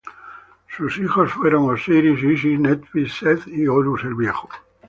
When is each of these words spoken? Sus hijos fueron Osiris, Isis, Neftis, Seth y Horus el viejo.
Sus 0.75 0.97
hijos 0.97 1.31
fueron 1.31 1.69
Osiris, 1.69 2.23
Isis, 2.23 2.59
Neftis, 2.59 3.13
Seth 3.19 3.45
y 3.47 3.67
Horus 3.67 4.03
el 4.03 4.15
viejo. 4.15 4.49